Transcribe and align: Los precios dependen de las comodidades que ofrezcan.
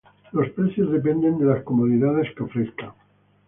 Los 0.31 0.49
precios 0.49 0.89
dependen 0.91 1.37
de 1.37 1.45
las 1.45 1.63
comodidades 1.63 2.27
que 2.35 2.41
ofrezcan. 2.41 2.89